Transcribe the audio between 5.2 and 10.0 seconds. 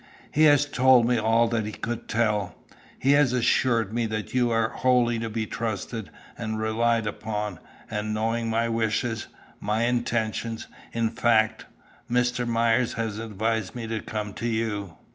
be trusted and relied upon, and, knowing my wishes my